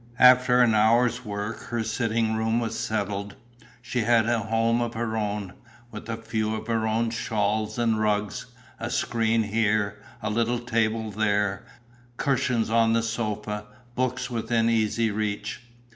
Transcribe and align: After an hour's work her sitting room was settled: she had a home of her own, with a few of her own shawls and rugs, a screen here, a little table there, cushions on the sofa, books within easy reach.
After 0.17 0.63
an 0.63 0.73
hour's 0.73 1.23
work 1.23 1.59
her 1.65 1.83
sitting 1.83 2.33
room 2.33 2.59
was 2.59 2.75
settled: 2.75 3.35
she 3.83 3.99
had 4.01 4.27
a 4.27 4.39
home 4.39 4.81
of 4.81 4.95
her 4.95 5.15
own, 5.15 5.53
with 5.91 6.09
a 6.09 6.17
few 6.17 6.55
of 6.55 6.65
her 6.65 6.87
own 6.87 7.11
shawls 7.11 7.77
and 7.77 7.99
rugs, 7.99 8.47
a 8.79 8.89
screen 8.89 9.43
here, 9.43 10.01
a 10.23 10.31
little 10.31 10.57
table 10.57 11.11
there, 11.11 11.67
cushions 12.17 12.71
on 12.71 12.93
the 12.93 13.03
sofa, 13.03 13.65
books 13.93 14.27
within 14.31 14.71
easy 14.71 15.11
reach. 15.11 15.61